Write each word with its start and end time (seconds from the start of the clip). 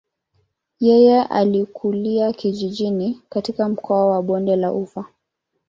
Yeye 0.79 1.23
alikulia 1.23 2.33
kijijini 2.33 3.21
katika 3.29 3.69
mkoa 3.69 4.05
wa 4.05 4.21
bonde 4.23 4.55
la 4.55 4.73
ufa. 4.73 5.05